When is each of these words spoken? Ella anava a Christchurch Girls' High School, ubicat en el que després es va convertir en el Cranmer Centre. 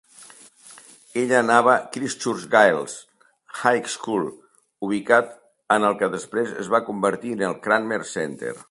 Ella 1.23 1.35
anava 1.39 1.69
a 1.73 1.83
Christchurch 1.97 2.47
Girls' 2.55 2.95
High 3.59 3.83
School, 3.97 4.25
ubicat 4.89 5.31
en 5.79 5.87
el 5.91 5.99
que 6.03 6.13
després 6.17 6.57
es 6.65 6.75
va 6.77 6.83
convertir 6.91 7.37
en 7.39 7.49
el 7.53 7.59
Cranmer 7.69 8.05
Centre. 8.17 8.59